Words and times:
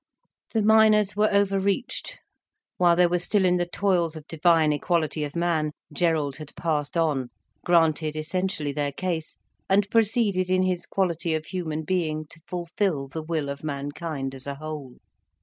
The 0.53 0.63
miners 0.63 1.15
were 1.15 1.31
overreached. 1.31 2.17
While 2.77 2.95
they 2.95 3.05
were 3.05 3.19
still 3.19 3.45
in 3.45 3.57
the 3.57 3.67
toils 3.67 4.15
of 4.15 4.25
divine 4.27 4.73
equality 4.73 5.23
of 5.23 5.35
man, 5.35 5.73
Gerald 5.93 6.37
had 6.37 6.55
passed 6.55 6.97
on, 6.97 7.29
granted 7.63 8.15
essentially 8.15 8.71
their 8.71 8.91
case, 8.93 9.37
and 9.69 9.87
proceeded 9.91 10.49
in 10.49 10.63
his 10.63 10.87
quality 10.87 11.35
of 11.35 11.45
human 11.45 11.83
being 11.83 12.25
to 12.31 12.41
fulfil 12.47 13.09
the 13.09 13.21
will 13.21 13.47
of 13.47 13.63
mankind 13.63 14.33
as 14.33 14.47
a 14.47 14.55
whole. 14.55 14.95